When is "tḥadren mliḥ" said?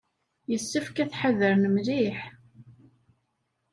1.09-2.17